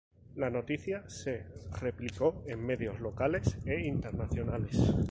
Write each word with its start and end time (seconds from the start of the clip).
La 0.35 0.49
noticia 0.49 1.07
se 1.07 1.45
replicó 1.79 2.43
en 2.47 2.65
medios 2.65 2.99
locales 2.99 3.55
e 3.67 3.81
internacionales. 3.85 4.95